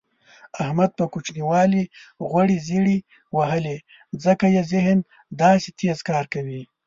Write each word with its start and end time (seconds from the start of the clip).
احمد 0.63 0.91
په 0.97 1.05
کوچینوالي 1.13 1.83
غوړې 2.29 2.57
زېړې 2.67 2.97
وهلي 3.37 3.77
ځکه 4.23 4.45
یې 4.55 4.61
ذهن 4.73 4.97
داسې 5.43 5.69
تېز 5.79 5.97
کار 6.09 6.25
کوي. 6.33 6.61